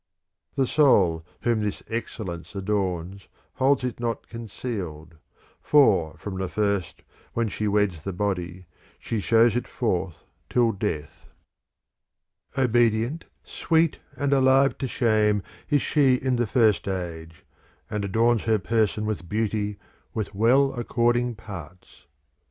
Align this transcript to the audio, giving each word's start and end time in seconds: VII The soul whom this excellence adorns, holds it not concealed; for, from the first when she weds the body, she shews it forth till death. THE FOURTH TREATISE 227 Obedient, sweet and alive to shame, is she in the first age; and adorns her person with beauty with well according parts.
VII 0.55 0.63
The 0.63 0.67
soul 0.67 1.25
whom 1.41 1.61
this 1.61 1.83
excellence 1.87 2.55
adorns, 2.55 3.27
holds 3.57 3.83
it 3.83 3.99
not 3.99 4.27
concealed; 4.27 5.13
for, 5.61 6.17
from 6.17 6.39
the 6.39 6.49
first 6.49 7.03
when 7.33 7.47
she 7.49 7.67
weds 7.67 8.01
the 8.01 8.11
body, 8.11 8.65
she 8.97 9.19
shews 9.19 9.55
it 9.55 9.67
forth 9.67 10.23
till 10.49 10.71
death. 10.71 11.27
THE 12.55 12.61
FOURTH 12.63 12.71
TREATISE 12.71 12.91
227 12.95 13.01
Obedient, 13.23 13.25
sweet 13.43 13.99
and 14.15 14.33
alive 14.33 14.75
to 14.79 14.87
shame, 14.87 15.43
is 15.69 15.83
she 15.83 16.15
in 16.15 16.37
the 16.37 16.47
first 16.47 16.87
age; 16.87 17.45
and 17.87 18.03
adorns 18.03 18.45
her 18.45 18.57
person 18.57 19.05
with 19.05 19.29
beauty 19.29 19.77
with 20.15 20.33
well 20.33 20.73
according 20.73 21.35
parts. 21.35 22.07